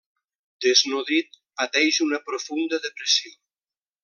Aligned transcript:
Desnodrit, 0.65 1.37
pateix 1.61 2.01
una 2.09 2.21
profunda 2.31 2.81
depressió. 2.89 3.37